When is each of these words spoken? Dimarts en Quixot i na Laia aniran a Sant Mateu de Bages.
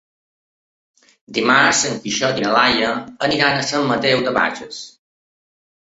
Dimarts 1.39 1.83
en 1.91 2.01
Quixot 2.07 2.41
i 2.43 2.47
na 2.47 2.55
Laia 2.57 2.91
aniran 3.31 3.61
a 3.63 3.71
Sant 3.71 3.89
Mateu 3.95 4.29
de 4.31 4.37
Bages. 4.43 4.85